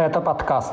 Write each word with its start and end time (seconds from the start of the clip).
Это 0.00 0.22
подкаст. 0.22 0.72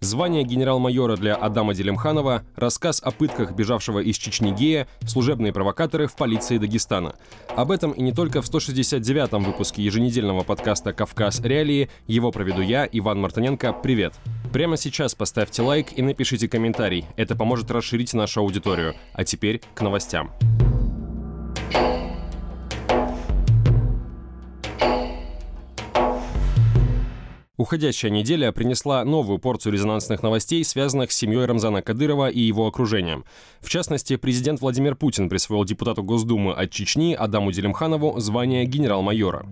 Звание 0.00 0.42
генерал-майора 0.42 1.14
для 1.14 1.36
Адама 1.36 1.74
Делимханова, 1.74 2.42
рассказ 2.56 3.00
о 3.00 3.12
пытках 3.12 3.52
бежавшего 3.52 4.00
из 4.00 4.16
Чечни 4.16 4.50
гея, 4.50 4.88
служебные 5.06 5.52
провокаторы 5.52 6.08
в 6.08 6.16
полиции 6.16 6.58
Дагестана. 6.58 7.14
Об 7.54 7.70
этом 7.70 7.92
и 7.92 8.02
не 8.02 8.10
только 8.10 8.42
в 8.42 8.50
169-м 8.50 9.44
выпуске 9.44 9.80
еженедельного 9.84 10.42
подкаста 10.42 10.92
«Кавказ. 10.92 11.38
Реалии». 11.38 11.88
Его 12.08 12.32
проведу 12.32 12.60
я, 12.60 12.88
Иван 12.90 13.20
Мартыненко. 13.20 13.72
Привет! 13.72 14.14
Прямо 14.52 14.76
сейчас 14.76 15.14
поставьте 15.14 15.62
лайк 15.62 15.96
и 15.96 16.02
напишите 16.02 16.48
комментарий. 16.48 17.06
Это 17.14 17.36
поможет 17.36 17.70
расширить 17.70 18.12
нашу 18.12 18.40
аудиторию. 18.40 18.96
А 19.12 19.22
теперь 19.22 19.60
к 19.72 19.82
новостям. 19.82 20.32
Уходящая 27.60 28.10
неделя 28.10 28.52
принесла 28.52 29.04
новую 29.04 29.38
порцию 29.38 29.74
резонансных 29.74 30.22
новостей, 30.22 30.64
связанных 30.64 31.12
с 31.12 31.14
семьей 31.14 31.44
Рамзана 31.44 31.82
Кадырова 31.82 32.30
и 32.30 32.40
его 32.40 32.66
окружением. 32.66 33.26
В 33.60 33.68
частности, 33.68 34.16
президент 34.16 34.62
Владимир 34.62 34.96
Путин 34.96 35.28
присвоил 35.28 35.66
депутату 35.66 36.02
Госдумы 36.02 36.54
от 36.54 36.70
Чечни 36.70 37.12
Адаму 37.12 37.52
Делимханову 37.52 38.18
звание 38.18 38.64
генерал-майора. 38.64 39.44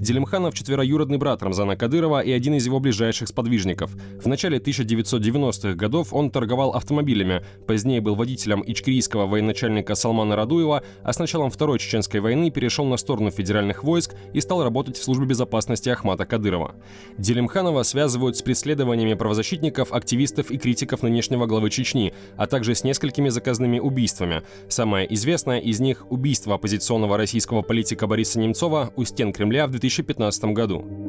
Делимханов– 0.00 0.54
четвероюродный 0.54 1.16
брат 1.16 1.42
Рамзана 1.42 1.74
Кадырова 1.74 2.20
и 2.20 2.30
один 2.30 2.52
из 2.54 2.66
его 2.66 2.80
ближайших 2.80 3.28
сподвижников. 3.28 3.92
В 4.22 4.28
начале 4.28 4.58
1990-х 4.58 5.72
годов 5.72 6.12
он 6.12 6.28
торговал 6.28 6.72
автомобилями, 6.72 7.42
позднее 7.66 8.02
был 8.02 8.14
водителем 8.14 8.62
ичкерийского 8.66 9.26
военачальника 9.26 9.94
Салмана 9.94 10.36
Радуева, 10.36 10.82
а 11.02 11.12
с 11.14 11.18
началом 11.18 11.50
Второй 11.50 11.78
Чеченской 11.78 12.20
войны 12.20 12.50
перешел 12.50 12.84
на 12.84 12.98
сторону 12.98 13.30
федеральных 13.30 13.84
войск 13.84 14.14
и 14.34 14.40
стал 14.42 14.62
работать 14.62 14.98
в 14.98 15.02
службе 15.02 15.24
безопасности 15.24 15.88
Ахмата 15.88 16.26
Кадырова. 16.26 16.74
Делимханова 17.16 17.82
связывают 17.82 18.36
с 18.36 18.42
преследованиями 18.42 19.14
правозащитников, 19.14 19.94
активистов 19.94 20.50
и 20.50 20.58
критиков 20.58 21.02
нынешнего 21.02 21.46
главы 21.46 21.70
Чечни, 21.70 22.12
а 22.36 22.46
также 22.46 22.74
с 22.74 22.84
несколькими 22.84 23.30
заказными 23.30 23.78
убийствами. 23.78 24.42
Самое 24.68 25.12
известное 25.14 25.58
из 25.58 25.80
них– 25.80 26.04
убийство 26.10 26.56
оппозиционного 26.56 27.16
российского 27.16 27.62
политика 27.62 28.06
Бориса 28.06 28.38
Немцова 28.38 28.92
у 28.94 29.04
стен 29.04 29.32
Кремля 29.32 29.66
в 29.66 29.70
2000 29.70 29.85
2015 29.88 30.44
году. 30.46 31.06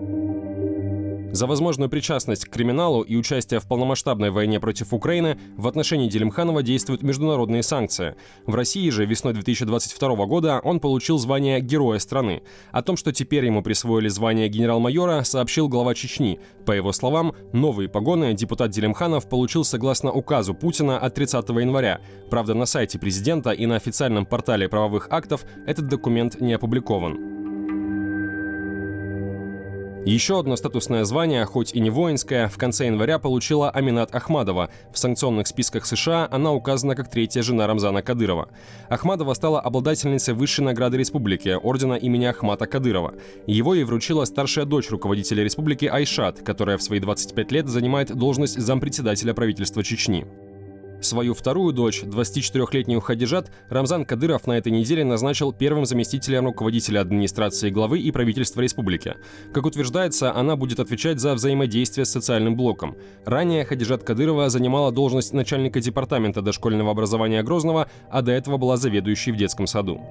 За 1.37 1.45
возможную 1.45 1.87
причастность 1.87 2.45
к 2.45 2.49
криминалу 2.49 3.01
и 3.01 3.15
участие 3.15 3.59
в 3.59 3.67
полномасштабной 3.67 4.31
войне 4.31 4.59
против 4.59 4.91
Украины 4.91 5.37
в 5.55 5.67
отношении 5.67 6.09
Делимханова 6.09 6.63
действуют 6.63 7.03
международные 7.03 7.61
санкции. 7.61 8.15
В 8.47 8.55
России 8.55 8.89
же 8.89 9.05
весной 9.05 9.33
2022 9.33 10.25
года 10.25 10.59
он 10.63 10.79
получил 10.79 11.19
звание 11.19 11.59
Героя 11.59 11.99
страны. 11.99 12.41
О 12.71 12.81
том, 12.81 12.97
что 12.97 13.11
теперь 13.11 13.45
ему 13.45 13.61
присвоили 13.61 14.07
звание 14.07 14.47
генерал-майора, 14.47 15.23
сообщил 15.23 15.67
глава 15.67 15.93
Чечни. 15.93 16.39
По 16.65 16.71
его 16.71 16.91
словам, 16.91 17.33
новые 17.53 17.87
погоны 17.87 18.33
депутат 18.33 18.71
Делимханов 18.71 19.29
получил 19.29 19.63
согласно 19.63 20.11
указу 20.11 20.55
Путина 20.55 20.97
от 20.97 21.13
30 21.13 21.49
января. 21.49 21.99
Правда, 22.31 22.55
на 22.55 22.65
сайте 22.65 22.97
президента 22.97 23.51
и 23.51 23.65
на 23.65 23.75
официальном 23.75 24.25
портале 24.25 24.69
правовых 24.69 25.07
актов 25.11 25.45
этот 25.67 25.87
документ 25.87 26.41
не 26.41 26.53
опубликован. 26.53 27.36
Еще 30.05 30.39
одно 30.39 30.55
статусное 30.55 31.03
звание, 31.03 31.45
хоть 31.45 31.73
и 31.73 31.79
не 31.79 31.89
воинское, 31.89 32.47
в 32.47 32.57
конце 32.57 32.85
января 32.85 33.19
получила 33.19 33.69
Аминат 33.69 34.15
Ахмадова. 34.15 34.69
В 34.93 34.97
санкционных 34.97 35.47
списках 35.47 35.85
США 35.85 36.27
она 36.31 36.53
указана 36.53 36.95
как 36.95 37.09
третья 37.09 37.41
жена 37.41 37.67
Рамзана 37.67 38.01
Кадырова. 38.01 38.49
Ахмадова 38.89 39.33
стала 39.33 39.59
обладательницей 39.59 40.33
высшей 40.33 40.63
награды 40.63 40.97
республики, 40.97 41.49
ордена 41.49 41.95
имени 41.95 42.25
Ахмата 42.25 42.67
Кадырова. 42.67 43.15
Его 43.47 43.75
ей 43.75 43.83
вручила 43.83 44.23
старшая 44.25 44.65
дочь 44.65 44.89
руководителя 44.89 45.43
республики 45.43 45.85
Айшат, 45.85 46.39
которая 46.39 46.77
в 46.77 46.83
свои 46.83 46.99
25 46.99 47.51
лет 47.51 47.67
занимает 47.67 48.15
должность 48.15 48.57
зампредседателя 48.57 49.33
правительства 49.33 49.83
Чечни. 49.83 50.25
Свою 50.99 51.33
вторую 51.35 51.73
дочь, 51.73 52.03
24-летнюю 52.03 53.01
Хадижат, 53.01 53.51
Рамзан 53.69 54.03
Кадыров 54.03 54.47
на 54.47 54.57
этой 54.57 54.71
неделе 54.71 55.03
назначил 55.03 55.53
первым 55.53 55.85
заместителем 55.85 56.45
руководителя 56.45 57.01
администрации 57.01 57.69
главы 57.69 57.99
и 57.99 58.11
правительства 58.11 58.61
республики. 58.61 59.15
Как 59.53 59.65
утверждается, 59.65 60.35
она 60.35 60.55
будет 60.55 60.79
отвечать 60.79 61.19
за 61.19 61.35
взаимодействие 61.35 62.05
с 62.05 62.11
социальным 62.11 62.55
блоком. 62.55 62.95
Ранее 63.25 63.63
Хадижат 63.63 64.03
Кадырова 64.03 64.49
занимала 64.49 64.91
должность 64.91 65.33
начальника 65.33 65.79
департамента 65.79 66.41
дошкольного 66.41 66.91
образования 66.91 67.43
Грозного, 67.43 67.89
а 68.09 68.21
до 68.23 68.31
этого 68.31 68.57
была 68.57 68.77
заведующей 68.77 69.31
в 69.31 69.37
детском 69.37 69.67
саду. 69.67 70.01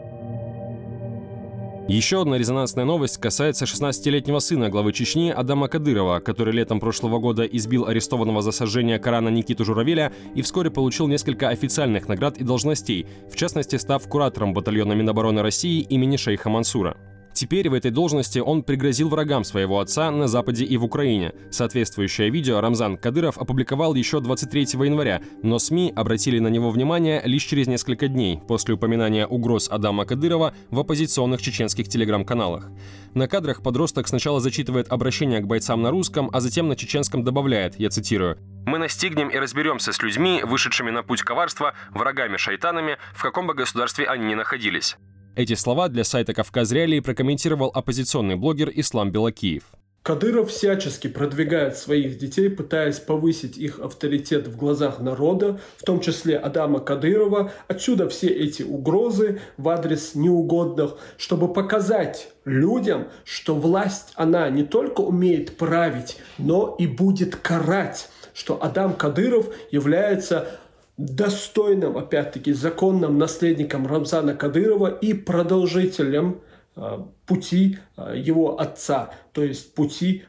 Еще 1.88 2.20
одна 2.20 2.36
резонансная 2.36 2.84
новость 2.84 3.19
касается 3.19 3.64
16-летнего 3.64 4.41
сына 4.41 4.70
главы 4.70 4.92
Чечни 4.92 5.30
Адама 5.30 5.69
Кадырова, 5.69 6.19
который 6.19 6.52
летом 6.52 6.80
прошлого 6.80 7.20
года 7.20 7.44
избил 7.44 7.86
арестованного 7.86 8.42
за 8.42 8.50
сожжение 8.50 8.98
Корана 8.98 9.28
Никиту 9.28 9.64
Журавеля 9.64 10.12
и 10.34 10.42
вскоре 10.42 10.72
получил 10.72 11.06
несколько 11.06 11.48
официальных 11.48 12.08
наград 12.08 12.38
и 12.38 12.44
должностей, 12.44 13.06
в 13.30 13.36
частности 13.36 13.76
став 13.76 14.02
куратором 14.08 14.52
батальона 14.52 14.94
Минобороны 14.94 15.42
России 15.42 15.80
имени 15.80 16.16
шейха 16.16 16.50
Мансура. 16.50 16.97
Теперь 17.36 17.69
в 17.69 17.74
этой 17.74 17.91
должности 17.91 18.38
он 18.38 18.62
пригрозил 18.62 19.10
врагам 19.10 19.44
своего 19.44 19.78
отца 19.78 20.10
на 20.10 20.26
Западе 20.26 20.64
и 20.64 20.78
в 20.78 20.84
Украине. 20.84 21.34
Соответствующее 21.50 22.30
видео 22.30 22.62
Рамзан 22.62 22.97
Кадыров 22.97 23.36
опубликовал 23.36 23.94
еще 23.94 24.20
23 24.20 24.62
января, 24.86 25.20
но 25.42 25.58
СМИ 25.58 25.92
обратили 25.94 26.38
на 26.38 26.48
него 26.48 26.70
внимание 26.70 27.20
лишь 27.26 27.44
через 27.44 27.66
несколько 27.66 28.08
дней 28.08 28.41
после 28.48 28.72
упоминания 28.72 29.26
угроз 29.26 29.69
Адама 29.70 30.06
Кадырова 30.06 30.54
в 30.70 30.80
оппозиционных 30.80 31.42
чеченских 31.42 31.88
телеграм-каналах. 31.88 32.70
На 33.12 33.28
кадрах 33.28 33.62
подросток 33.62 34.08
сначала 34.08 34.41
зачитывает 34.41 34.88
обращение 34.88 35.41
к 35.41 35.47
бойцам 35.47 35.82
на 35.82 35.91
русском, 35.91 36.30
а 36.32 36.41
затем 36.41 36.68
на 36.68 36.74
чеченском 36.74 37.22
добавляет, 37.22 37.78
я 37.78 37.91
цитирую, 37.91 38.38
мы 38.64 38.78
настигнем 38.78 39.28
и 39.28 39.36
разберемся 39.36 39.92
с 39.92 40.00
людьми, 40.03 40.41
вышедшими 40.42 40.91
на 40.91 41.03
путь 41.03 41.20
коварства, 41.20 41.74
врагами-шайтанами, 41.91 42.97
в 43.14 43.22
каком 43.22 43.47
бы 43.47 43.54
государстве 43.54 44.06
они 44.06 44.24
ни 44.24 44.34
находились. 44.34 44.97
Эти 45.36 45.52
слова 45.52 45.91
для 45.91 46.02
сайта 46.02 46.32
«Кавказ 46.32 46.72
Реалии» 46.72 47.00
прокомментировал 47.00 47.70
оппозиционный 47.74 48.36
блогер 48.36 48.72
Ислам 48.74 49.10
Белакиев. 49.10 49.64
Кадыров 50.02 50.50
всячески 50.50 51.08
продвигает 51.08 51.76
своих 51.76 52.16
детей, 52.16 52.48
пытаясь 52.48 53.00
повысить 53.00 53.58
их 53.58 53.78
авторитет 53.78 54.48
в 54.48 54.56
глазах 54.56 54.98
народа, 54.98 55.60
в 55.76 55.82
том 55.82 56.00
числе 56.00 56.38
Адама 56.38 56.80
Кадырова. 56.80 57.52
Отсюда 57.69 58.08
все 58.08 58.28
эти 58.28 58.62
угрозы 58.62 59.41
в 59.58 59.69
адрес 59.69 60.14
неугодных, 60.14 60.97
чтобы 61.19 61.53
показать 61.53 62.30
людям, 62.47 63.08
что 63.24 63.54
власть, 63.54 64.12
она 64.14 64.48
не 64.48 64.64
только 64.64 65.03
умеет 65.03 65.58
править, 65.58 66.16
но 66.38 66.76
и 66.78 66.86
будет 66.86 67.36
карать, 67.36 68.08
что 68.32 68.62
Адам 68.62 68.94
Кадыров 68.94 69.48
является 69.70 70.48
достойным, 70.97 71.97
опять-таки, 71.97 72.53
законным 72.53 73.19
наследником 73.19 73.87
Рамзана 73.87 74.34
Кадырова 74.34 74.89
и 74.89 75.12
продолжителем 75.12 76.41
э, 76.75 76.99
пути 77.27 77.79
э, 77.97 78.15
его 78.17 78.59
отца, 78.61 79.11
то 79.33 79.43
есть 79.43 79.75
пути 79.75 80.25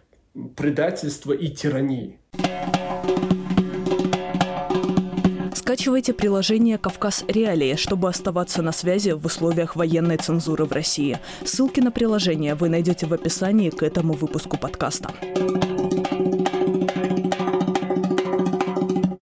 предательства 0.55 1.33
и 1.33 1.49
тирании. 1.49 2.19
Скачивайте 5.53 6.13
приложение 6.13 6.77
«Кавказ 6.77 7.25
Реалии», 7.27 7.75
чтобы 7.75 8.07
оставаться 8.07 8.61
на 8.61 8.71
связи 8.71 9.11
в 9.11 9.25
условиях 9.25 9.75
военной 9.75 10.15
цензуры 10.15 10.63
в 10.63 10.71
России. 10.71 11.19
Ссылки 11.43 11.81
на 11.81 11.91
приложение 11.91 12.55
вы 12.55 12.69
найдете 12.69 13.05
в 13.05 13.13
описании 13.13 13.69
к 13.69 13.83
этому 13.83 14.13
выпуску 14.13 14.57
подкаста. 14.57 15.09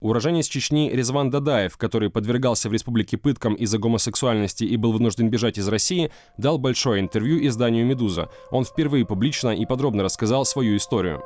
Уроженец 0.06 0.48
Чечни 0.48 0.92
Резван 0.94 1.32
Дадаев, 1.32 1.78
который 1.78 2.12
подвергался 2.12 2.70
в 2.70 2.74
республике 2.74 3.18
пыткам 3.18 3.56
из-за 3.56 3.80
гомосексуальности 3.80 4.64
и 4.64 4.78
был 4.78 4.92
вынужден 4.92 5.30
бежать 5.30 5.58
из 5.58 5.68
России, 5.68 6.12
дал 6.38 6.60
большое 6.60 7.02
интервью 7.02 7.44
изданию 7.47 7.88
«Медуза». 7.88 8.29
Он 8.52 8.66
впервые 8.66 9.03
публично 9.03 9.50
и 9.50 9.66
подробно 9.66 10.03
рассказал 10.03 10.46
свою 10.46 10.78
историю. 10.78 11.24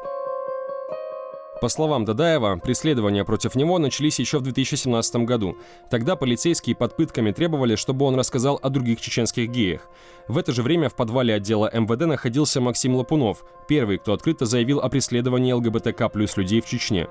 По 1.60 1.68
словам 1.68 2.06
Дадаева, 2.06 2.56
преследования 2.64 3.26
против 3.26 3.56
него 3.56 3.80
начались 3.80 4.18
еще 4.18 4.38
в 4.38 4.44
2017 4.44 5.26
году. 5.26 5.58
Тогда 5.92 6.16
полицейские 6.16 6.74
под 6.74 6.96
пытками 6.96 7.32
требовали, 7.32 7.76
чтобы 7.76 8.06
он 8.06 8.16
рассказал 8.16 8.62
о 8.62 8.70
других 8.70 9.02
чеченских 9.02 9.50
геях. 9.50 9.90
В 10.30 10.38
это 10.38 10.54
же 10.54 10.64
время 10.64 10.88
в 10.88 10.96
подвале 10.96 11.34
отдела 11.34 11.70
МВД 11.74 12.06
находился 12.06 12.62
Максим 12.62 12.96
Лапунов, 12.96 13.44
первый, 13.68 13.98
кто 13.98 14.14
открыто 14.14 14.46
заявил 14.46 14.80
о 14.80 14.88
преследовании 14.88 15.52
ЛГБТК 15.52 16.08
плюс 16.08 16.38
людей 16.38 16.62
в 16.62 16.66
Чечне. 16.66 17.10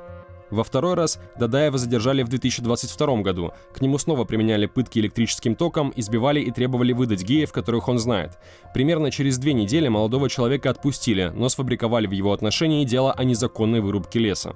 Во 0.51 0.65
второй 0.65 0.95
раз 0.95 1.21
Дадаева 1.39 1.79
задержали 1.79 2.23
в 2.23 2.29
2022 2.29 3.23
году. 3.23 3.53
К 3.75 3.81
нему 3.81 3.99
снова 3.99 4.25
применяли 4.25 4.67
пытки 4.67 4.99
электрическим 4.99 5.55
током, 5.55 5.93
избивали 5.95 6.41
и 6.41 6.51
требовали 6.51 6.93
выдать 6.93 7.23
геев, 7.23 7.53
которых 7.53 7.89
он 7.89 7.99
знает. 7.99 8.39
Примерно 8.73 9.11
через 9.11 9.39
две 9.39 9.53
недели 9.53 9.89
молодого 9.89 10.29
человека 10.29 10.71
отпустили, 10.71 11.33
но 11.35 11.49
сфабриковали 11.49 12.07
в 12.07 12.13
его 12.13 12.33
отношении 12.33 12.85
дело 12.85 13.13
о 13.13 13.25
незаконной 13.25 13.81
вырубке 13.81 14.19
леса. 14.19 14.55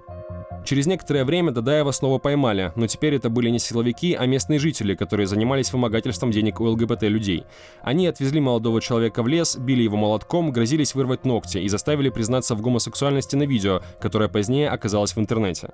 Через 0.65 0.87
некоторое 0.87 1.25
время 1.25 1.51
Дадаева 1.51 1.91
снова 1.91 2.19
поймали, 2.19 2.73
но 2.77 2.87
теперь 2.87 3.15
это 3.15 3.29
были 3.29 3.51
не 3.51 3.59
силовики, 3.59 4.15
а 4.15 4.27
местные 4.27 4.61
жители, 4.61 4.95
которые 4.95 5.27
занимались 5.27 5.73
вымогательством 5.73 6.31
денег 6.31 6.61
у 6.61 6.65
ЛГБТ-людей. 6.65 7.45
Они 7.83 8.07
отвезли 8.07 8.41
молодого 8.41 8.81
человека 8.81 9.23
в 9.23 9.29
лес, 9.29 9.57
били 9.57 9.83
его 9.83 9.97
молотком, 9.97 10.53
грозились 10.53 10.95
вырвать 10.95 11.25
ногти 11.25 11.59
и 11.59 11.69
заставили 11.69 12.11
признаться 12.11 12.55
в 12.55 12.61
гомосексуальности 12.61 13.35
на 13.35 13.43
видео, 13.43 13.83
которое 14.01 14.29
позднее 14.29 14.69
оказалось 14.69 15.17
в 15.17 15.19
интернете. 15.19 15.71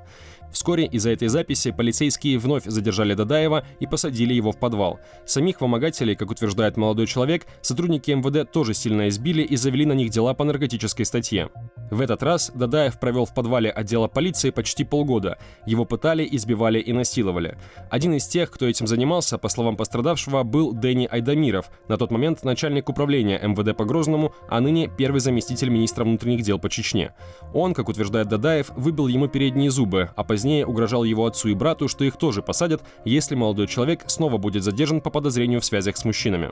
Вскоре 0.52 0.86
из-за 0.86 1.10
этой 1.10 1.28
записи 1.28 1.70
полицейские 1.70 2.38
вновь 2.38 2.64
задержали 2.64 3.12
Дадаева 3.12 3.64
и 3.80 3.86
посадили 3.86 4.32
его 4.32 4.52
в 4.52 4.58
подвал. 4.58 4.98
Самих 5.26 5.60
вымогателей, 5.60 6.16
как 6.16 6.30
утверждает 6.30 6.78
молодой 6.78 7.06
человек, 7.06 7.46
сотрудники 7.60 8.10
МВД 8.10 8.50
тоже 8.50 8.72
сильно 8.72 9.08
избили 9.08 9.42
и 9.42 9.56
завели 9.56 9.84
на 9.84 9.92
них 9.92 10.08
дела 10.08 10.32
по 10.32 10.44
наркотической 10.44 11.04
статье. 11.04 11.50
В 11.90 12.00
этот 12.00 12.22
раз 12.22 12.50
Дадаев 12.54 12.98
провел 12.98 13.26
в 13.26 13.34
подвале 13.34 13.70
отдела 13.70 14.08
полиции 14.08 14.50
почти 14.50 14.77
полгода. 14.84 15.38
Его 15.66 15.84
пытали, 15.84 16.26
избивали 16.30 16.78
и 16.78 16.92
насиловали. 16.92 17.56
Один 17.90 18.14
из 18.14 18.26
тех, 18.26 18.50
кто 18.50 18.66
этим 18.66 18.86
занимался, 18.86 19.38
по 19.38 19.48
словам 19.48 19.76
пострадавшего, 19.76 20.42
был 20.42 20.72
Дэнни 20.72 21.08
Айдамиров, 21.10 21.70
на 21.88 21.96
тот 21.96 22.10
момент 22.10 22.44
начальник 22.44 22.88
управления 22.88 23.40
МВД 23.42 23.76
по 23.76 23.84
Грозному, 23.84 24.32
а 24.48 24.60
ныне 24.60 24.88
первый 24.88 25.20
заместитель 25.20 25.68
министра 25.68 26.04
внутренних 26.04 26.42
дел 26.42 26.58
по 26.58 26.68
Чечне. 26.68 27.14
Он, 27.54 27.74
как 27.74 27.88
утверждает 27.88 28.28
Дадаев, 28.28 28.70
выбил 28.76 29.06
ему 29.08 29.28
передние 29.28 29.70
зубы, 29.70 30.10
а 30.16 30.24
позднее 30.24 30.66
угрожал 30.66 31.04
его 31.04 31.26
отцу 31.26 31.48
и 31.48 31.54
брату, 31.54 31.88
что 31.88 32.04
их 32.04 32.16
тоже 32.16 32.42
посадят, 32.42 32.82
если 33.04 33.34
молодой 33.34 33.66
человек 33.66 34.04
снова 34.06 34.38
будет 34.38 34.62
задержан 34.62 35.00
по 35.00 35.10
подозрению 35.10 35.60
в 35.60 35.64
связях 35.64 35.96
с 35.96 36.04
мужчинами. 36.04 36.50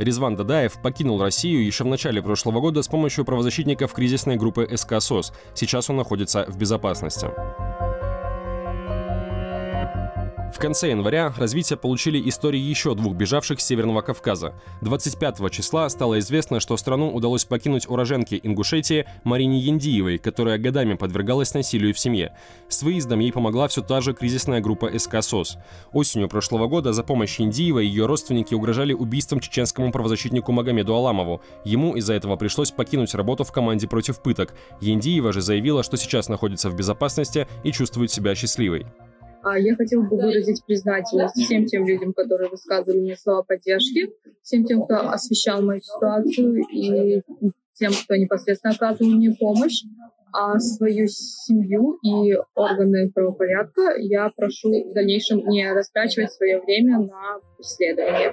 Резван 0.00 0.34
Дадаев 0.34 0.80
покинул 0.80 1.20
Россию 1.20 1.62
еще 1.62 1.84
в 1.84 1.86
начале 1.86 2.22
прошлого 2.22 2.60
года 2.60 2.82
с 2.82 2.88
помощью 2.88 3.26
правозащитников 3.26 3.92
кризисной 3.92 4.36
группы 4.36 4.66
СК. 4.74 4.94
Сейчас 5.54 5.90
он 5.90 5.96
находится 5.96 6.46
в 6.48 6.56
безопасности. 6.56 7.26
В 10.52 10.58
конце 10.58 10.90
января 10.90 11.32
развитие 11.38 11.76
получили 11.76 12.28
истории 12.28 12.58
еще 12.58 12.94
двух 12.94 13.14
бежавших 13.14 13.60
с 13.60 13.64
Северного 13.64 14.02
Кавказа. 14.02 14.52
25 14.80 15.50
числа 15.50 15.88
стало 15.88 16.18
известно, 16.18 16.58
что 16.58 16.76
страну 16.76 17.08
удалось 17.14 17.44
покинуть 17.44 17.88
уроженке 17.88 18.40
Ингушетии 18.42 19.06
Марине 19.22 19.58
Яндиевой, 19.60 20.18
которая 20.18 20.58
годами 20.58 20.94
подвергалась 20.94 21.54
насилию 21.54 21.94
в 21.94 21.98
семье. 21.98 22.36
С 22.68 22.82
выездом 22.82 23.20
ей 23.20 23.32
помогла 23.32 23.68
все 23.68 23.80
та 23.80 24.00
же 24.00 24.12
кризисная 24.12 24.60
группа 24.60 24.90
СК 24.98 25.22
СОС. 25.22 25.56
Осенью 25.92 26.28
прошлого 26.28 26.66
года 26.66 26.92
за 26.92 27.04
помощь 27.04 27.38
Яндиевой 27.38 27.86
ее 27.86 28.06
родственники 28.06 28.52
угрожали 28.52 28.92
убийством 28.92 29.40
чеченскому 29.40 29.92
правозащитнику 29.92 30.50
Магомеду 30.50 30.94
Аламову. 30.94 31.42
Ему 31.64 31.94
из-за 31.96 32.14
этого 32.14 32.36
пришлось 32.36 32.72
покинуть 32.72 33.14
работу 33.14 33.44
в 33.44 33.52
команде 33.52 33.86
против 33.86 34.20
пыток. 34.20 34.54
Яндиева 34.80 35.32
же 35.32 35.42
заявила, 35.42 35.84
что 35.84 35.96
сейчас 35.96 36.28
находится 36.28 36.70
в 36.70 36.74
безопасности 36.74 37.46
и 37.62 37.70
чувствует 37.70 38.10
себя 38.10 38.34
счастливой. 38.34 38.86
А 39.42 39.58
я 39.58 39.74
хотела 39.74 40.02
бы 40.02 40.16
выразить 40.16 40.64
признательность 40.66 41.34
всем 41.34 41.66
тем 41.66 41.86
людям, 41.86 42.12
которые 42.12 42.50
высказывали 42.50 43.00
мне 43.00 43.16
слова 43.16 43.42
поддержки, 43.42 44.10
всем 44.42 44.64
тем, 44.64 44.82
кто 44.82 45.10
освещал 45.10 45.62
мою 45.62 45.80
ситуацию 45.80 46.64
и 46.70 47.22
тем, 47.74 47.92
кто 47.92 48.16
непосредственно 48.16 48.74
оказывал 48.74 49.10
мне 49.10 49.34
помощь. 49.38 49.82
А 50.32 50.60
свою 50.60 51.08
семью 51.08 51.98
и 52.04 52.36
органы 52.54 53.10
правопорядка 53.10 53.96
я 53.96 54.30
прошу 54.36 54.90
в 54.90 54.94
дальнейшем 54.94 55.48
не 55.48 55.72
растрачивать 55.72 56.32
свое 56.32 56.60
время 56.60 57.00
на 57.00 57.40
исследования. 57.58 58.32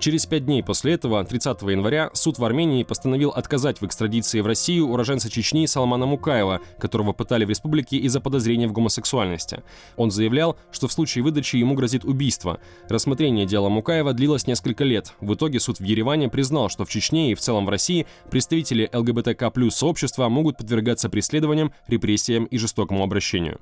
Через 0.00 0.26
пять 0.26 0.44
дней 0.44 0.62
после 0.62 0.94
этого, 0.94 1.24
30 1.24 1.62
января, 1.62 2.10
суд 2.14 2.38
в 2.38 2.44
Армении 2.44 2.82
постановил 2.82 3.30
отказать 3.30 3.80
в 3.80 3.86
экстрадиции 3.86 4.40
в 4.40 4.46
Россию 4.46 4.88
уроженца 4.88 5.30
Чечни 5.30 5.66
Салмана 5.66 6.04
Мукаева, 6.04 6.60
которого 6.78 7.12
пытали 7.12 7.44
в 7.44 7.50
республике 7.50 7.96
из-за 7.98 8.20
подозрения 8.20 8.66
в 8.66 8.72
гомосексуальности. 8.72 9.62
Он 9.96 10.10
заявлял, 10.10 10.58
что 10.72 10.88
в 10.88 10.92
случае 10.92 11.22
выдачи 11.22 11.56
ему 11.56 11.74
грозит 11.74 12.04
убийство. 12.04 12.58
Рассмотрение 12.88 13.46
дела 13.46 13.68
Мукаева 13.68 14.12
длилось 14.12 14.48
несколько 14.48 14.82
лет. 14.82 15.12
В 15.20 15.34
итоге 15.34 15.60
суд 15.60 15.78
в 15.78 15.84
Ереване 15.84 16.28
признал, 16.28 16.68
что 16.68 16.84
в 16.84 16.90
Чечне 16.90 17.30
и 17.30 17.34
в 17.34 17.40
целом 17.40 17.64
в 17.64 17.70
России 17.70 18.06
представители 18.30 18.90
ЛГБТК 18.92 19.50
плюс 19.50 19.76
сообщества 19.76 20.28
могут 20.28 20.58
подвергаться 20.58 21.08
преследованиям, 21.08 21.72
репрессиям 21.86 22.46
и 22.46 22.58
жестокому 22.58 23.04
обращению. 23.04 23.60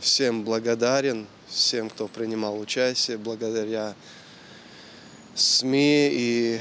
Всем 0.00 0.44
благодарен, 0.44 1.26
всем, 1.46 1.90
кто 1.90 2.08
принимал 2.08 2.58
участие, 2.58 3.18
благодаря 3.18 3.94
СМИ 5.34 6.10
и 6.12 6.60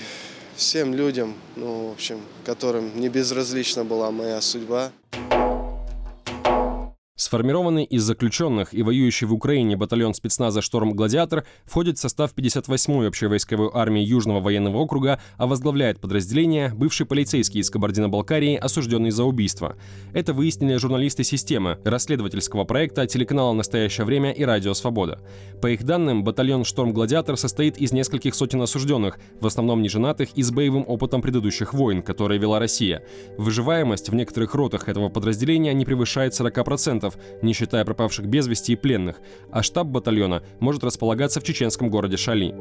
всем 0.56 0.96
людям, 0.96 1.36
ну, 1.56 1.90
в 1.90 1.92
общем, 1.92 2.20
которым 2.44 3.00
не 3.00 3.08
безразлична 3.08 3.84
была 3.84 4.10
моя 4.10 4.42
судьба. 4.42 4.92
Сформированный 7.24 7.86
из 7.86 8.04
заключенных 8.04 8.74
и 8.74 8.84
воюющий 8.84 9.26
в 9.28 9.34
Украине 9.34 9.78
батальон 9.78 10.14
спецназа 10.14 10.62
«Шторм 10.62 10.92
Гладиатор» 10.92 11.46
входит 11.64 11.98
в 11.98 12.02
состав 12.02 12.34
58-й 12.36 13.08
общевойсковой 13.08 13.70
армии 13.74 14.02
Южного 14.02 14.42
военного 14.42 14.80
округа, 14.80 15.22
а 15.38 15.48
возглавляет 15.48 16.02
подразделение 16.02 16.74
бывший 16.76 17.06
полицейский 17.06 17.62
из 17.62 17.70
Кабардино-Балкарии, 17.70 18.58
осужденный 18.58 19.12
за 19.12 19.24
убийство. 19.24 19.78
Это 20.12 20.34
выяснили 20.34 20.76
журналисты 20.76 21.24
системы, 21.24 21.80
расследовательского 21.86 22.66
проекта 22.66 23.08
телеканала 23.08 23.54
«Настоящее 23.54 24.04
время» 24.04 24.34
и 24.34 24.44
«Радио 24.44 24.74
Свобода». 24.74 25.22
По 25.62 25.68
их 25.68 25.86
данным, 25.86 26.26
батальон 26.26 26.66
«Шторм 26.66 26.92
Гладиатор» 26.92 27.38
состоит 27.38 27.78
из 27.78 27.94
нескольких 27.94 28.36
сотен 28.36 28.62
осужденных, 28.62 29.18
в 29.40 29.48
основном 29.48 29.82
неженатых 29.82 30.34
и 30.36 30.44
с 30.44 30.52
боевым 30.52 30.84
опытом 30.86 31.22
предыдущих 31.22 31.74
войн, 31.74 32.02
которые 32.02 32.38
вела 32.38 32.60
Россия. 32.60 33.02
Выживаемость 33.38 34.10
в 34.10 34.14
некоторых 34.14 34.54
ротах 34.56 34.90
этого 34.90 35.08
подразделения 35.08 35.74
не 35.74 35.86
превышает 35.86 36.34
40%, 36.34 37.13
солдатов, 37.14 37.42
не 37.42 37.54
считая 37.54 37.86
пропавших 37.86 38.26
без 38.26 38.48
вести 38.48 38.74
и 38.74 38.76
пленных, 38.76 39.18
а 39.52 39.64
штаб 39.64 39.88
батальона 39.88 40.44
может 40.60 40.84
располагаться 40.84 41.40
в 41.40 41.44
чеченском 41.44 41.90
городе 41.90 42.18
Шали. 42.18 42.54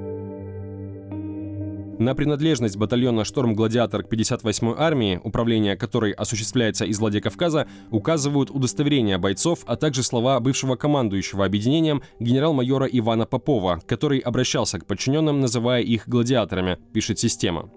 На 1.99 2.15
принадлежность 2.17 2.77
батальона 2.77 3.25
«Шторм 3.25 3.55
Гладиатор» 3.55 4.03
к 4.03 4.13
58-й 4.13 4.75
армии, 4.77 5.21
управление 5.23 5.77
которой 5.77 6.11
осуществляется 6.11 6.85
из 6.85 6.99
Владикавказа, 6.99 7.69
указывают 7.93 8.51
удостоверения 8.51 9.19
бойцов, 9.19 9.61
а 9.67 9.77
также 9.77 10.03
слова 10.03 10.41
бывшего 10.41 10.75
командующего 10.75 11.45
объединением 11.45 12.03
генерал-майора 12.19 12.87
Ивана 12.87 13.27
Попова, 13.27 13.81
который 13.87 14.19
обращался 14.19 14.81
к 14.81 14.87
подчиненным, 14.87 15.41
называя 15.41 15.83
их 15.83 16.09
«гладиаторами», 16.09 16.79
пишет 16.93 17.21
система. 17.21 17.71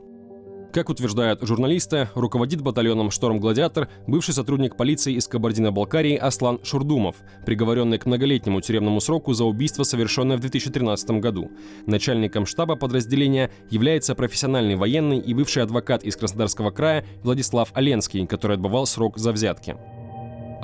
Как 0.75 0.89
утверждают 0.89 1.41
журналисты, 1.41 2.09
руководит 2.15 2.59
батальоном 2.59 3.09
«Шторм 3.09 3.39
Гладиатор» 3.39 3.87
бывший 4.07 4.33
сотрудник 4.33 4.75
полиции 4.75 5.13
из 5.13 5.25
Кабардино-Балкарии 5.25 6.17
Аслан 6.17 6.59
Шурдумов, 6.65 7.15
приговоренный 7.45 7.97
к 7.97 8.05
многолетнему 8.05 8.59
тюремному 8.59 8.99
сроку 8.99 9.33
за 9.33 9.45
убийство, 9.45 9.83
совершенное 9.83 10.35
в 10.35 10.41
2013 10.41 11.21
году. 11.21 11.49
Начальником 11.85 12.45
штаба 12.45 12.75
подразделения 12.75 13.51
является 13.69 14.15
профессиональный 14.15 14.75
военный 14.75 15.19
и 15.19 15.33
бывший 15.33 15.63
адвокат 15.63 16.03
из 16.03 16.17
Краснодарского 16.17 16.71
края 16.71 17.05
Владислав 17.23 17.69
Оленский, 17.73 18.27
который 18.27 18.57
отбывал 18.57 18.85
срок 18.85 19.17
за 19.17 19.31
взятки. 19.31 19.77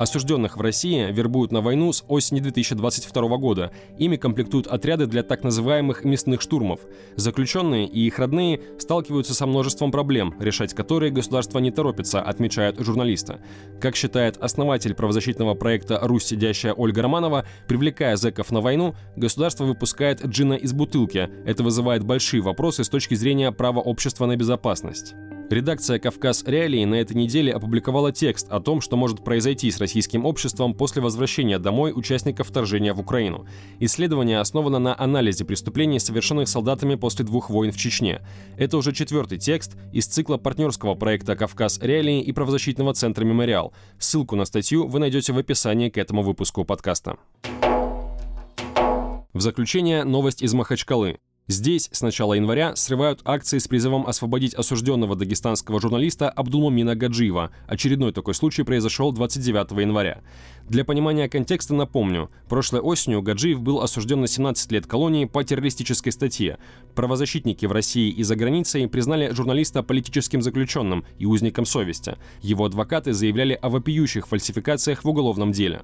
Осужденных 0.01 0.57
в 0.57 0.61
России 0.61 1.11
вербуют 1.11 1.51
на 1.51 1.61
войну 1.61 1.93
с 1.93 2.03
осени 2.07 2.39
2022 2.39 3.37
года. 3.37 3.71
Ими 3.99 4.15
комплектуют 4.15 4.65
отряды 4.65 5.05
для 5.05 5.21
так 5.21 5.43
называемых 5.43 6.05
мясных 6.05 6.41
штурмов. 6.41 6.79
Заключенные 7.17 7.85
и 7.85 8.07
их 8.07 8.17
родные 8.17 8.61
сталкиваются 8.79 9.35
со 9.35 9.45
множеством 9.45 9.91
проблем, 9.91 10.33
решать 10.39 10.73
которые 10.73 11.11
государство 11.11 11.59
не 11.59 11.69
торопится, 11.69 12.19
отмечают 12.19 12.79
журналисты. 12.79 13.41
Как 13.79 13.95
считает 13.95 14.37
основатель 14.37 14.95
правозащитного 14.95 15.53
проекта 15.53 15.99
«Русь 16.01 16.25
сидящая» 16.25 16.73
Ольга 16.73 17.03
Романова, 17.03 17.45
привлекая 17.67 18.15
зэков 18.15 18.49
на 18.49 18.59
войну, 18.59 18.95
государство 19.15 19.65
выпускает 19.65 20.25
джина 20.25 20.53
из 20.53 20.73
бутылки. 20.73 21.29
Это 21.45 21.61
вызывает 21.61 22.03
большие 22.03 22.41
вопросы 22.41 22.83
с 22.83 22.89
точки 22.89 23.13
зрения 23.13 23.51
права 23.51 23.81
общества 23.81 24.25
на 24.25 24.35
безопасность. 24.35 25.13
Редакция 25.51 25.99
«Кавказ 25.99 26.45
Реалии» 26.45 26.85
на 26.85 26.95
этой 26.95 27.11
неделе 27.11 27.51
опубликовала 27.51 28.13
текст 28.13 28.49
о 28.49 28.61
том, 28.61 28.79
что 28.79 28.95
может 28.95 29.21
произойти 29.21 29.69
с 29.69 29.79
российским 29.79 30.25
обществом 30.25 30.73
после 30.73 31.01
возвращения 31.01 31.59
домой 31.59 31.91
участников 31.93 32.47
вторжения 32.47 32.93
в 32.93 33.01
Украину. 33.01 33.45
Исследование 33.81 34.39
основано 34.39 34.79
на 34.79 34.97
анализе 34.97 35.43
преступлений, 35.43 35.99
совершенных 35.99 36.47
солдатами 36.47 36.95
после 36.95 37.25
двух 37.25 37.49
войн 37.49 37.73
в 37.73 37.77
Чечне. 37.77 38.21
Это 38.57 38.77
уже 38.77 38.93
четвертый 38.93 39.39
текст 39.39 39.75
из 39.91 40.07
цикла 40.07 40.37
партнерского 40.37 40.95
проекта 40.95 41.35
«Кавказ 41.35 41.79
Реалии» 41.81 42.21
и 42.21 42.31
правозащитного 42.31 42.93
центра 42.93 43.25
«Мемориал». 43.25 43.73
Ссылку 43.99 44.37
на 44.37 44.45
статью 44.45 44.87
вы 44.87 44.99
найдете 44.99 45.33
в 45.33 45.37
описании 45.37 45.89
к 45.89 45.97
этому 45.97 46.21
выпуску 46.21 46.63
подкаста. 46.63 47.17
В 49.33 49.41
заключение 49.41 50.05
новость 50.05 50.43
из 50.43 50.53
Махачкалы. 50.53 51.19
Здесь 51.47 51.89
с 51.91 52.01
начала 52.01 52.35
января 52.35 52.75
срывают 52.75 53.21
акции 53.25 53.57
с 53.57 53.67
призывом 53.67 54.07
освободить 54.07 54.53
осужденного 54.53 55.15
дагестанского 55.15 55.81
журналиста 55.81 56.29
Абдулмумина 56.29 56.95
Гаджиева. 56.95 57.51
Очередной 57.67 58.13
такой 58.13 58.35
случай 58.35 58.63
произошел 58.63 59.11
29 59.11 59.71
января. 59.81 60.21
Для 60.69 60.85
понимания 60.85 61.27
контекста 61.27 61.73
напомню, 61.73 62.29
прошлой 62.47 62.79
осенью 62.79 63.21
Гаджиев 63.21 63.59
был 63.59 63.81
осужден 63.81 64.21
на 64.21 64.27
17 64.27 64.71
лет 64.71 64.85
колонии 64.85 65.25
по 65.25 65.43
террористической 65.43 66.11
статье. 66.11 66.57
Правозащитники 66.95 67.65
в 67.65 67.71
России 67.71 68.09
и 68.09 68.23
за 68.23 68.35
границей 68.35 68.87
признали 68.87 69.33
журналиста 69.33 69.83
политическим 69.83 70.41
заключенным 70.41 71.03
и 71.17 71.25
узником 71.25 71.65
совести. 71.65 72.17
Его 72.41 72.65
адвокаты 72.65 73.13
заявляли 73.13 73.57
о 73.61 73.69
вопиющих 73.69 74.27
фальсификациях 74.27 75.03
в 75.03 75.09
уголовном 75.09 75.51
деле. 75.51 75.81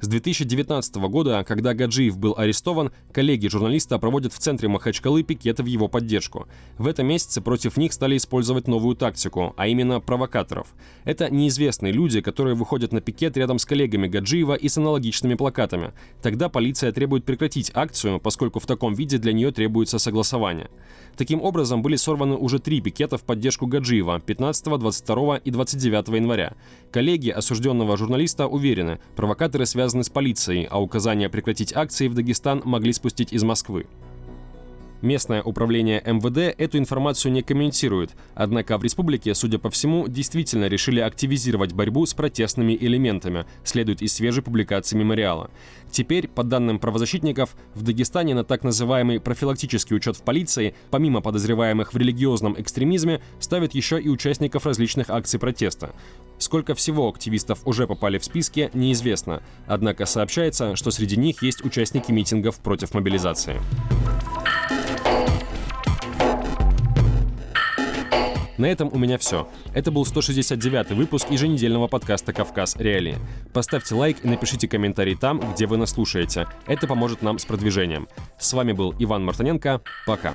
С 0.00 0.08
2019 0.08 0.94
года, 1.10 1.44
когда 1.46 1.74
Гаджиев 1.74 2.16
был 2.16 2.34
арестован, 2.34 2.90
коллеги 3.12 3.48
журналиста 3.48 3.98
проводят 3.98 4.32
в 4.32 4.38
центре 4.38 4.66
Махачкалы 4.66 5.22
пикеты 5.22 5.62
в 5.62 5.66
его 5.66 5.88
поддержку. 5.88 6.48
В 6.78 6.86
этом 6.86 7.06
месяце 7.06 7.42
против 7.42 7.76
них 7.76 7.92
стали 7.92 8.16
использовать 8.16 8.66
новую 8.66 8.96
тактику, 8.96 9.52
а 9.58 9.66
именно 9.66 10.00
провокаторов. 10.00 10.68
Это 11.04 11.28
неизвестные 11.28 11.92
люди, 11.92 12.22
которые 12.22 12.54
выходят 12.54 12.92
на 12.92 13.02
пикет 13.02 13.36
рядом 13.36 13.58
с 13.58 13.66
коллегами 13.66 14.08
Гаджиева 14.08 14.54
и 14.54 14.70
с 14.70 14.78
аналогичными 14.78 15.34
плакатами. 15.34 15.92
Тогда 16.22 16.48
полиция 16.48 16.92
требует 16.92 17.26
прекратить 17.26 17.70
акцию, 17.74 18.20
поскольку 18.20 18.58
в 18.58 18.64
таком 18.64 18.94
виде 18.94 19.18
для 19.18 19.34
нее 19.34 19.52
требуется 19.52 19.98
согласование. 19.98 20.70
Таким 21.18 21.42
образом, 21.42 21.82
были 21.82 21.96
сорваны 21.96 22.36
уже 22.36 22.58
три 22.58 22.80
пикета 22.80 23.18
в 23.18 23.22
поддержку 23.22 23.66
Гаджиева 23.66 24.18
15, 24.20 24.64
22 24.64 25.36
и 25.36 25.50
29 25.50 26.08
января. 26.08 26.54
Коллеги 26.90 27.28
осужденного 27.28 27.98
журналиста 27.98 28.46
уверены, 28.46 28.98
провокаторы 29.14 29.66
связаны 29.66 29.89
связаны 29.90 30.04
с 30.04 30.08
полицией, 30.08 30.68
а 30.70 30.80
указания 30.80 31.28
прекратить 31.28 31.74
акции 31.74 32.06
в 32.06 32.14
Дагестан 32.14 32.62
могли 32.64 32.92
спустить 32.92 33.32
из 33.32 33.42
Москвы. 33.42 33.86
Местное 35.02 35.42
управление 35.42 36.02
МВД 36.06 36.54
эту 36.56 36.78
информацию 36.78 37.32
не 37.32 37.42
комментирует, 37.42 38.10
однако 38.34 38.78
в 38.78 38.84
республике, 38.84 39.34
судя 39.34 39.58
по 39.58 39.70
всему, 39.70 40.06
действительно 40.06 40.68
решили 40.68 41.00
активизировать 41.00 41.72
борьбу 41.72 42.06
с 42.06 42.14
протестными 42.14 42.76
элементами, 42.78 43.46
следует 43.64 44.02
из 44.02 44.12
свежей 44.12 44.44
публикации 44.44 44.96
мемориала. 44.96 45.50
Теперь, 45.90 46.28
по 46.28 46.44
данным 46.44 46.78
правозащитников, 46.78 47.56
в 47.74 47.82
Дагестане 47.82 48.34
на 48.34 48.44
так 48.44 48.62
называемый 48.62 49.18
профилактический 49.18 49.96
учет 49.96 50.16
в 50.16 50.22
полиции, 50.22 50.74
помимо 50.90 51.20
подозреваемых 51.20 51.94
в 51.94 51.96
религиозном 51.96 52.54
экстремизме, 52.60 53.22
ставят 53.40 53.74
еще 53.74 54.00
и 54.00 54.08
участников 54.08 54.66
различных 54.66 55.10
акций 55.10 55.40
протеста. 55.40 55.94
Сколько 56.40 56.74
всего 56.74 57.06
активистов 57.08 57.60
уже 57.66 57.86
попали 57.86 58.16
в 58.16 58.24
списки, 58.24 58.70
неизвестно, 58.72 59.42
однако 59.66 60.06
сообщается, 60.06 60.74
что 60.74 60.90
среди 60.90 61.16
них 61.18 61.42
есть 61.42 61.62
участники 61.62 62.10
митингов 62.10 62.58
против 62.60 62.94
мобилизации. 62.94 63.60
На 68.56 68.66
этом 68.66 68.90
у 68.92 68.98
меня 68.98 69.18
все. 69.18 69.48
Это 69.74 69.90
был 69.90 70.06
169 70.06 70.92
выпуск 70.92 71.30
еженедельного 71.30 71.88
подкаста 71.88 72.32
«Кавказ. 72.32 72.76
Реалии». 72.76 73.18
Поставьте 73.52 73.94
лайк 73.94 74.24
и 74.24 74.28
напишите 74.28 74.66
комментарий 74.66 75.16
там, 75.16 75.40
где 75.52 75.66
вы 75.66 75.76
нас 75.76 75.90
слушаете. 75.90 76.46
Это 76.66 76.86
поможет 76.86 77.20
нам 77.20 77.38
с 77.38 77.44
продвижением. 77.44 78.08
С 78.38 78.52
вами 78.54 78.72
был 78.72 78.94
Иван 78.98 79.24
Мартыненко. 79.24 79.82
Пока. 80.06 80.34